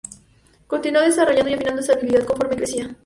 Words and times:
Continuó 0.65 1.03
desarrollando 1.03 1.51
y 1.51 1.53
refinando 1.53 1.79
esa 1.81 1.93
habilidad 1.93 2.23
conforme 2.25 2.55
crecía. 2.55 2.95